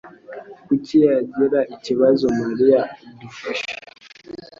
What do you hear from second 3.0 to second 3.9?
adufasha?